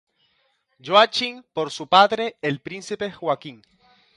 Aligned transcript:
Joachim 0.83 1.43
por 1.53 1.69
su 1.69 1.85
padre, 1.85 2.35
el 2.41 2.59
príncipe 2.59 3.11
Joaquín. 3.11 3.61